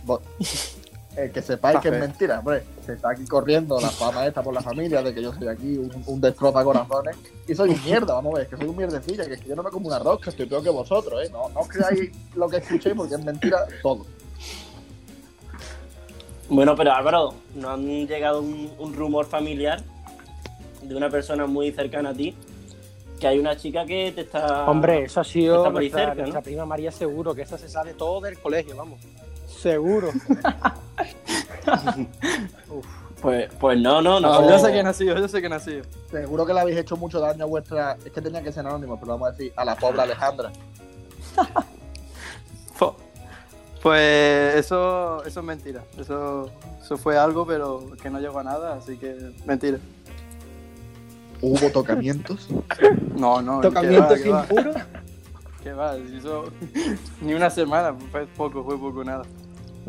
[1.18, 2.64] Eh, que sepáis que es mentira, hombre.
[2.86, 5.76] Se está aquí corriendo la fama esta por la familia de que yo soy aquí
[5.76, 7.18] un, un destroza corazones.
[7.48, 9.56] Y soy un mierda, vamos a ver, que soy un mierdecilla, que, es que yo
[9.56, 11.30] no me como una rosca, estoy peor que vosotros, ¿eh?
[11.32, 14.06] No, no os creáis lo que escuchéis porque es mentira todo.
[16.50, 19.82] Bueno, pero Álvaro, ¿no han llegado un, un rumor familiar
[20.84, 22.36] de una persona muy cercana a ti?
[23.20, 24.70] Que hay una chica que te está...
[24.70, 26.22] Hombre, eso ha sido Está por ahí nuestra, cerca, ¿no?
[26.22, 29.02] nuestra prima María seguro, que esa se sabe todo del colegio, vamos.
[29.48, 30.12] Seguro.
[33.20, 34.42] Pues, pues no, no, no.
[34.42, 35.84] No, yo sé que he nacido, yo sé que he nacido.
[36.12, 37.98] Seguro que le habéis hecho mucho daño a vuestra.
[38.06, 40.52] Es que tenía que ser anónimo, pero vamos a decir a la pobre Alejandra.
[43.82, 45.84] Pues eso, eso es mentira.
[45.98, 46.52] Eso
[46.84, 49.78] Eso fue algo, pero que no llegó a nada, así que mentira.
[51.42, 52.48] Hubo tocamientos.
[53.16, 53.62] No, no.
[53.62, 54.74] Tocamiento ¿qué sin va, puro.
[55.64, 55.96] ¿Qué va?
[55.98, 56.52] Eso,
[57.22, 59.24] ni una semana, fue poco, fue poco, nada.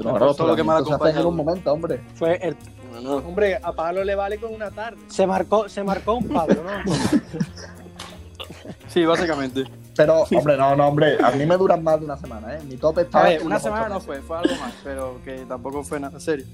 [0.03, 2.01] Pero los todo lo que me hacen en un momento, hombre.
[2.15, 2.57] Fue el-
[2.91, 4.99] Bueno, Hombre, a Pablo le vale con una tarde.
[5.09, 6.93] se marcó, se marcó un Pablo, ¿no?
[8.89, 9.65] Sí, básicamente.
[9.97, 11.19] Pero, hombre, no, no, hombre.
[11.23, 12.61] A mí me duran más de una semana, ¿eh?
[12.65, 13.21] Mi tope está.
[13.21, 16.47] A ver, una semana no fue, fue algo más, pero que tampoco fue nada serio.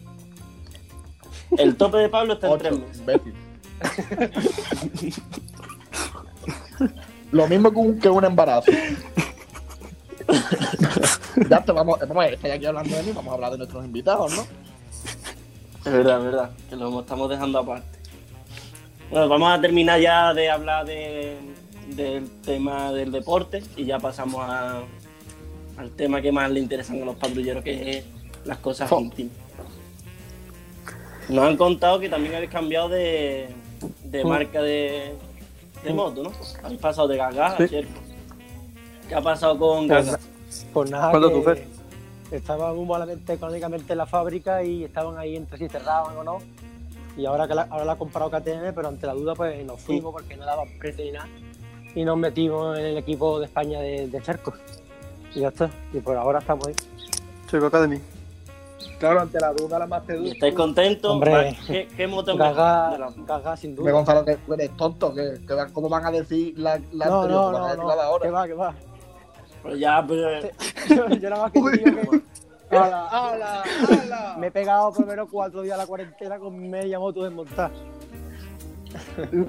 [1.59, 3.35] el tope de Pablo está en tres meses.
[7.31, 8.71] Lo mismo que un, que un embarazo.
[11.51, 14.43] Ya te vamos, vamos, aquí hablando de mí, vamos a hablar de nuestros invitados, ¿no?
[15.85, 17.99] Es verdad, es verdad, que lo estamos dejando aparte.
[19.11, 21.37] Bueno, vamos a terminar ya de hablar de-
[21.95, 24.83] del tema del deporte y ya pasamos a-
[25.77, 28.05] al tema que más le interesan a los patrulleros, que es
[28.45, 29.01] las cosas Fo.
[29.01, 29.33] íntimas.
[31.29, 33.49] Nos han contado que también habéis cambiado de,
[34.05, 34.29] de Mm.
[34.29, 35.15] marca de,
[35.83, 36.33] de moto, ¿no?
[36.63, 37.67] Habéis pasado de Gaga a.
[37.67, 38.01] Sherpa.
[39.09, 40.19] ¿Qué ha pasado con Pues, Gaga?
[40.73, 41.67] Pues nada, ¿Cuándo tú, Fer?
[42.31, 46.39] estaban muy malamente económicamente en la fábrica y estaban ahí entre si cerraban o no.
[47.17, 49.81] Y ahora que la, ahora la ha comprado KTM, pero ante la duda pues nos
[49.81, 51.29] fuimos porque no daban precio ni nada.
[51.95, 54.55] Y nos metimos en el equipo de España de, de Charcos.
[55.35, 55.71] Y ya está.
[55.93, 56.75] Y por ahora estamos ahí.
[57.49, 58.01] Chico Academy.
[58.99, 60.33] Claro, ante la duda la más te ¿Y duda.
[60.33, 61.11] ¿Estáis contentos?
[61.11, 61.57] Hombre.
[61.67, 63.93] ¿Qué, qué moto las- Gaga sin Me duda.
[63.93, 67.31] Gonzalo, que eres tonto, que, que ¿cómo van a decir la, la No, anterior?
[67.31, 67.89] no, ¿Cómo van a no, decir no.
[67.89, 68.25] la de ahora?
[68.25, 68.75] Que va, que va.
[69.65, 70.41] Pero ya, pero...
[70.89, 73.63] Yo, yo nada más que te digo que ¡Hala, hala,
[74.03, 74.37] hala!
[74.39, 77.71] me he pegado primero cuatro días a la cuarentena con media moto desmontada.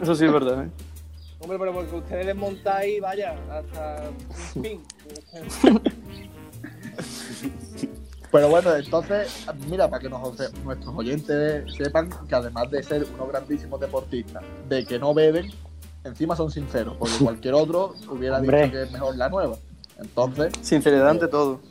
[0.01, 0.69] Eso sí es verdad, ¿eh?
[1.39, 4.03] Hombre, pero porque ustedes desmontáis, vaya, hasta
[4.55, 4.81] un pin.
[8.31, 13.29] Pero bueno, entonces, mira, para que nos- nuestros oyentes sepan que además de ser unos
[13.29, 15.51] grandísimos deportistas, de que no beben,
[16.03, 18.63] encima son sinceros, porque cualquier otro hubiera Hombre.
[18.63, 19.55] dicho que es mejor la nueva.
[19.99, 21.61] Entonces, Sinceridad ante todo.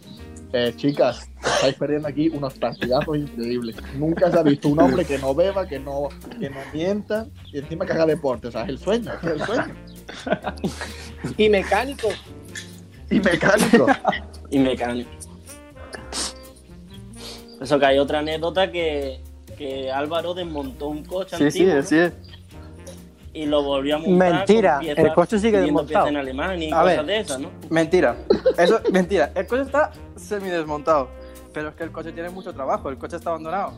[0.52, 3.76] eh, chicas, estáis perdiendo aquí unos partidazos increíbles.
[3.96, 6.08] Nunca se ha visto un hombre que no beba, que no,
[6.40, 8.48] que no mienta y encima que haga deporte.
[8.48, 9.74] O sea, es el sueño, es el sueño.
[11.37, 12.08] Y mecánico.
[13.10, 13.87] Y mecánico.
[14.50, 15.10] y mecánico.
[17.60, 19.20] Eso que hay otra anécdota que,
[19.56, 21.80] que Álvaro desmontó un coche Sí, sí, antiguo ¿no?
[21.80, 22.12] así es.
[23.35, 24.33] Y lo volvió a montar.
[24.33, 26.07] Mentira, con piezas- el coche sigue desmontado.
[26.07, 27.07] en Alemania y A cosas ver.
[27.07, 27.51] de esas, ¿no?
[27.68, 28.16] Mentira.
[28.57, 29.33] Eso, mentira.
[29.35, 31.09] El coche está semi desmontado.
[31.53, 32.88] Pero es que el coche tiene mucho trabajo.
[32.88, 33.73] El coche está abandonado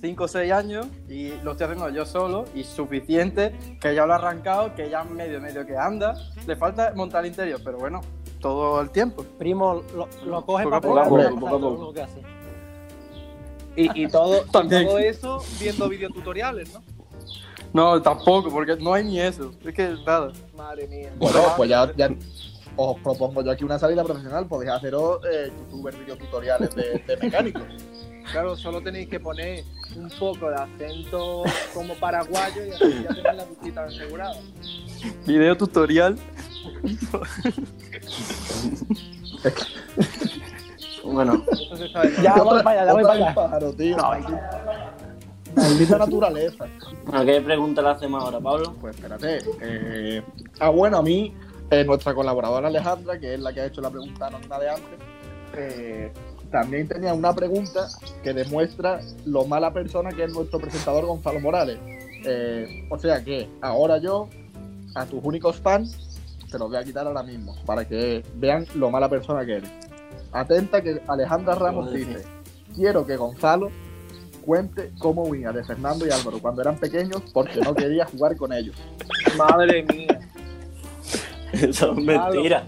[0.00, 4.12] 5 o 6 años y lo estoy haciendo yo solo y suficiente que ya lo
[4.12, 6.14] he arrancado, que ya medio, medio que anda.
[6.46, 8.00] Le falta montar el interior, pero bueno,
[8.40, 9.24] todo el tiempo.
[9.38, 11.94] Primo lo, lo coge para poco, poco.
[13.76, 16.82] Y, y todo, todo eso viendo videotutoriales, ¿no?
[17.72, 19.52] No, tampoco, porque no hay ni eso.
[19.64, 20.32] Es que nada.
[20.56, 21.12] Madre mía.
[21.18, 22.10] Bueno, pues ya, ya
[22.76, 24.46] os propongo yo aquí una salida profesional.
[24.46, 27.62] Podéis haceros eh, youtuber videotutoriales de, de mecánicos.
[28.32, 29.64] Claro, solo tenéis que poner
[29.96, 31.42] un poco de acento
[31.74, 34.36] como paraguayo y así ya tenéis la visita asegurada.
[35.26, 36.16] Video tutorial.
[41.04, 41.44] Bueno.
[42.22, 43.34] Ya voy para allá, ya voy para allá.
[43.34, 43.96] pájaro, tío.
[45.54, 46.66] Maldita naturaleza.
[47.12, 48.74] ¿a qué pregunta le hacemos ahora, Pablo?
[48.80, 49.38] Pues espérate.
[49.60, 50.22] eh,
[50.60, 51.34] ah, bueno, a mí,
[51.70, 54.98] eh, nuestra colaboradora Alejandra, que es la que ha hecho la pregunta anónima de antes,
[55.56, 56.12] eh,
[56.50, 57.88] también tenía una pregunta
[58.22, 61.78] que demuestra lo mala persona que es nuestro presentador Gonzalo Morales.
[62.90, 64.28] O sea que ahora yo,
[64.94, 68.90] a tus únicos fans, te los voy a quitar ahora mismo, para que vean lo
[68.90, 69.70] mala persona que eres.
[70.32, 72.24] Atenta que Alejandra Ramos dice,
[72.74, 73.70] quiero que Gonzalo
[74.40, 78.52] cuente cómo huía de Fernando y Álvaro cuando eran pequeños porque no quería jugar con
[78.52, 78.76] ellos.
[79.36, 80.20] Madre mía.
[81.52, 82.64] Eso es mentira.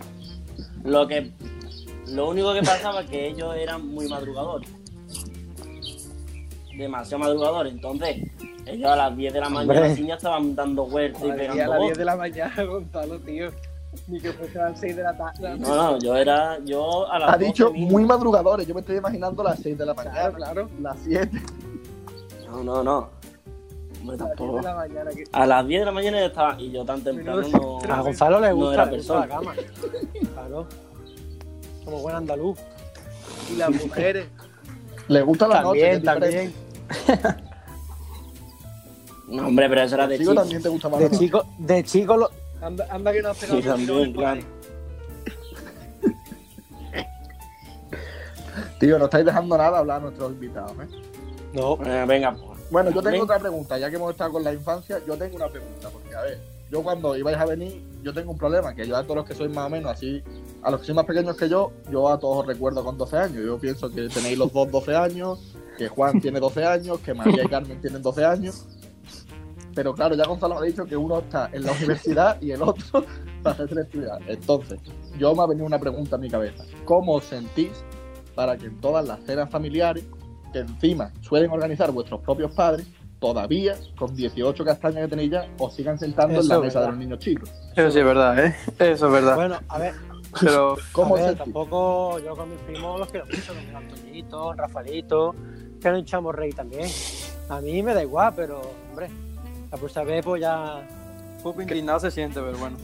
[0.85, 1.33] Lo que
[2.09, 4.69] lo único que pasaba es que ellos eran muy madrugadores.
[6.77, 7.73] Demasiado madrugadores.
[7.73, 8.17] Entonces,
[8.67, 11.37] ellos a las 10 de la mañana así ya estaban dando vueltas y mía, a
[11.37, 11.99] pegando las 10 votos.
[11.99, 13.51] de la mañana, Gonzalo, tío.
[14.09, 15.59] Ni que fuese a las 6 de la tarde.
[15.59, 18.67] No, no, yo era, yo a las Ha 12 dicho muy madrugadores.
[18.67, 20.69] Yo me estoy imaginando las 6 de la mañana, Claro, claro.
[20.81, 21.31] las 7.
[22.49, 23.11] No, no, no.
[24.01, 24.57] Hombre, A las 10 tampoco.
[24.57, 25.11] de la mañana.
[25.11, 25.25] Que...
[25.33, 26.61] A las 10 de la mañana ya estaba.
[26.61, 27.79] Y yo tan temprano no.
[27.93, 29.29] A Gonzalo le No gusta, gusta la persona.
[29.29, 29.53] cama.
[30.35, 30.67] Claro.
[31.85, 32.59] Como buen andaluz.
[33.53, 34.27] Y las mujeres.
[35.09, 35.99] Le gusta la noche.
[36.01, 37.13] También, es diferente.
[37.21, 37.53] también.
[39.29, 40.35] No, hombre, pero eso era de chico.
[40.35, 41.25] también te gusta más De la noche.
[41.25, 42.31] chico, de chico lo,
[42.63, 43.75] Anda, anda que no hace Sí, nada.
[43.77, 44.41] también, claro.
[48.79, 50.89] Tío, no estáis dejando nada hablar a nuestros invitados, ¿eh?
[51.53, 52.61] No, Eh, venga, pues.
[52.71, 55.49] Bueno, yo tengo otra pregunta, ya que hemos estado con la infancia, yo tengo una
[55.49, 58.97] pregunta, porque a ver, yo cuando ibais a venir, yo tengo un problema, que yo
[58.97, 60.23] a todos los que sois más o menos así,
[60.63, 63.17] a los que sois más pequeños que yo, yo a todos os recuerdo con 12
[63.19, 67.13] años, yo pienso que tenéis los dos 12 años, que Juan tiene 12 años, que
[67.13, 68.65] María y Carmen tienen 12 años,
[69.75, 73.05] pero claro, ya Gonzalo ha dicho que uno está en la universidad y el otro
[73.43, 74.21] para hacer estudiar.
[74.27, 74.81] Entonces,
[75.19, 77.85] yo me ha venido una pregunta a mi cabeza, ¿cómo os sentís
[78.35, 80.05] para que en todas las cenas familiares
[80.53, 82.87] que encima suelen organizar vuestros propios padres,
[83.19, 86.89] todavía, con 18 castañas que tenéis ya, os sigan sentando en la es mesa de
[86.89, 87.51] los niños chicos.
[87.77, 88.55] Eso sí es verdad, ¿eh?
[88.79, 89.37] Eso es verdad.
[89.37, 89.95] bueno, a ver,
[90.41, 95.35] Pero ¿Cómo a ver, tampoco yo con mis primos los quiero mucho, con Antonito, Rafaelito,
[95.81, 96.89] que nos hinchamos rey también.
[97.49, 99.09] A mí me da igual, pero, hombre,
[99.73, 100.87] la próxima vez pues ya...
[101.37, 102.77] un poco indignado se siente, pero bueno.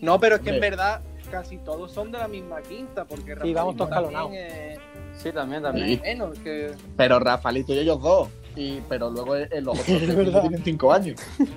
[0.00, 3.54] No, pero es que en verdad casi todos son de la misma quinta, porque Sí,
[3.54, 4.30] vamos todos escalonados.
[4.30, 4.78] también
[5.16, 5.64] Sí, también, Sí.
[5.64, 5.90] también.
[5.90, 6.72] es menos que...
[6.96, 8.28] Pero Rafaelito y ellos dos.
[8.56, 10.40] Y, pero luego en los otros Es tres verdad.
[10.42, 11.20] tienen 5 años.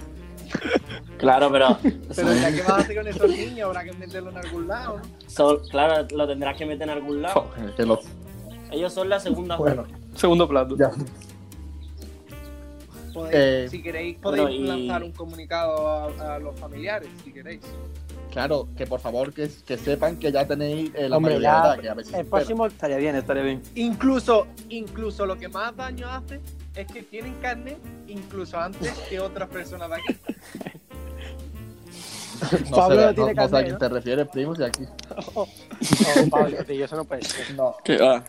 [1.18, 1.78] Claro, pero.
[2.16, 5.02] Pero ya que vas a hacer con esos niños, habrá que meterlo en algún lado,
[5.72, 7.48] claro, lo tendrás que meter en algún lado.
[7.78, 8.06] Los-
[8.72, 9.56] Ellos son la segunda.
[9.58, 9.86] Bueno,
[10.16, 10.76] Segundo plato.
[10.78, 10.92] ya.
[13.16, 17.32] Podéis- Eh, si queréis, podéis bueno, y- lanzar un comunicado a, a los familiares, si
[17.32, 17.62] queréis.
[18.30, 21.58] Claro, que por favor que, que sepan que ya tenéis eh, la Hombre, mayoría de
[21.70, 22.66] edad, que a veces el próximo...
[22.68, 23.62] Estaría bien, estaría bien.
[23.76, 26.42] Incluso, incluso lo que más daño hace
[26.76, 30.20] es que tienen carne incluso antes que otras personas de aquí.
[32.70, 33.78] no Pablo sé, no no, tiene no sé a quién ¿no?
[33.80, 34.84] te refieres, primos, y aquí.
[35.36, 35.48] Oh,
[36.30, 37.56] Pablo, tío, eso no puede ser.
[37.56, 37.76] No.
[37.86, 38.24] ¿Qué va?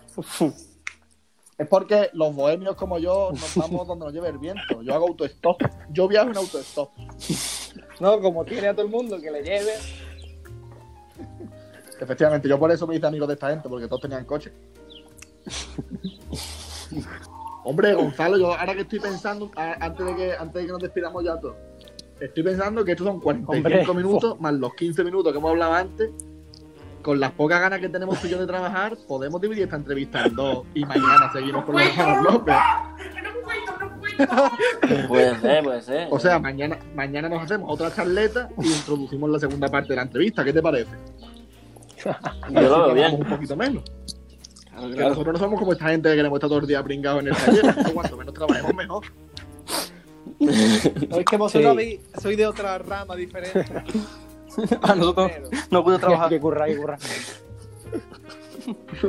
[1.58, 4.82] Es porque los bohemios como yo nos vamos donde nos lleve el viento.
[4.82, 5.60] Yo hago autostop.
[5.90, 6.90] Yo viajo en autostop.
[8.00, 9.72] No, como tiene a todo el mundo que le lleve.
[11.98, 14.52] Efectivamente, yo por eso me hice amigo de esta gente, porque todos tenían coche.
[17.64, 20.82] Hombre, Gonzalo, yo ahora que estoy pensando, a- antes de que, antes de que nos
[20.82, 21.56] despidamos ya todos,
[22.20, 24.04] estoy pensando que estos son 45 Hombre.
[24.04, 26.10] minutos más los 15 minutos que hemos hablado antes.
[27.06, 30.24] Con las pocas ganas que tenemos tú y yo de trabajar, podemos dividir esta entrevista
[30.24, 32.56] en dos y mañana seguimos con los hermanos López.
[35.06, 36.08] Puede ser, puede ser.
[36.10, 40.02] O sea, mañana, mañana nos hacemos otra charleta y introducimos la segunda parte de la
[40.02, 40.42] entrevista.
[40.42, 40.90] ¿Qué te parece?
[42.50, 43.14] yo lo veo bien.
[43.14, 43.84] un poquito menos.
[44.74, 47.28] Claro, nosotros no somos como esta gente que queremos estar todo el día pringados en
[47.28, 47.72] el taller.
[47.94, 49.04] Cuanto menos trabajemos, mejor.
[50.40, 52.00] No, es que vosotros Sí.
[52.20, 53.64] sois de otra rama diferente.
[54.82, 55.30] A nosotros
[55.70, 56.28] no pude Hay trabajar.
[56.28, 56.98] que currar, hay que currar.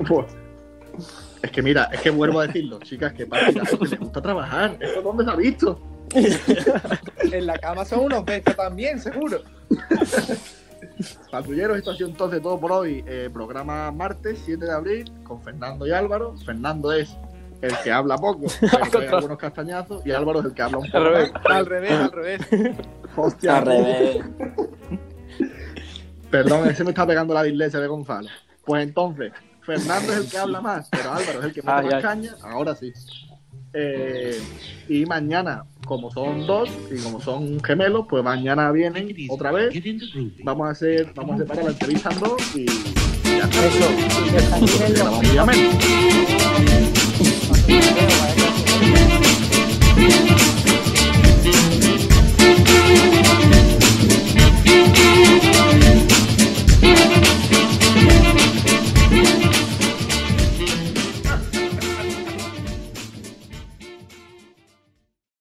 [0.07, 0.25] Pues,
[1.43, 4.77] es que mira, es que vuelvo a decirlo, chicas, que para que les gusta trabajar.
[4.79, 5.79] ¿Eso dónde se ha visto?
[7.31, 9.41] En la cama son unos bestias también, seguro.
[11.31, 13.03] Patrulleros, esto ha sido entonces todo por hoy.
[13.07, 16.35] Eh, programa martes 7 de abril con Fernando y Álvaro.
[16.45, 17.15] Fernando es
[17.61, 20.97] el que habla poco, hay algunos castañazos, y Álvaro es el que habla un poco
[20.97, 21.31] Al revés.
[21.45, 22.41] Al revés, al revés.
[23.15, 24.17] Hostia, Al revés.
[26.43, 28.29] Perdón, ese me está pegando la dislexia de Gonzalo.
[28.63, 31.87] Pues entonces, Fernando es el que habla más, pero Álvaro es el que manda ay,
[31.89, 32.93] ah, más caña, ahora sí.
[33.73, 34.39] Eh,
[34.87, 39.73] y mañana, como son dos y como son gemelos, pues mañana vienen otra vez.
[40.43, 43.65] Vamos a hacer, vamos a separar la entrevista dos y ya está.
[43.65, 43.89] Eso,
[45.33, 45.43] ya